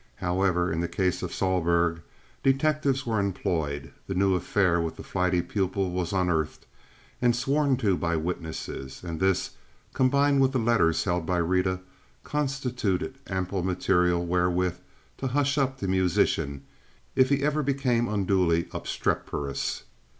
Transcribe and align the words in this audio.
However, 0.15 0.71
in 0.73 0.79
the 0.79 0.87
case 0.87 1.21
of 1.21 1.31
Sohlberg, 1.31 2.01
detectives 2.41 3.05
were 3.05 3.19
employed, 3.19 3.91
the 4.07 4.15
new 4.15 4.33
affair 4.33 4.81
with 4.81 4.95
the 4.95 5.03
flighty 5.03 5.43
pupil 5.43 5.91
was 5.91 6.11
unearthed 6.11 6.65
and 7.21 7.35
sworn 7.35 7.77
to 7.77 7.95
by 7.95 8.15
witnesses, 8.15 9.03
and 9.03 9.19
this, 9.19 9.51
combined 9.93 10.41
with 10.41 10.53
the 10.53 10.59
"lettahs" 10.59 11.03
held 11.03 11.27
by 11.27 11.37
Rita, 11.37 11.81
constituted 12.23 13.19
ample 13.27 13.61
material 13.61 14.25
wherewith 14.25 14.79
to 15.19 15.27
"hush 15.27 15.55
up" 15.59 15.77
the 15.77 15.87
musician 15.87 16.63
if 17.15 17.31
ever 17.31 17.61
he 17.61 17.71
became 17.71 18.07
unduly 18.09 18.69
obstreperous. 18.71 19.83